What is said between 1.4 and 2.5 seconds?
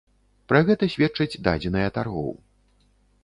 дадзеныя таргоў.